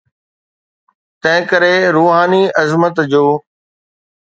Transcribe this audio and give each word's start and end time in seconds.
تنهنڪري 1.21 1.75
روحاني 1.95 2.43
عظمت 2.61 2.95
جو. 3.11 3.25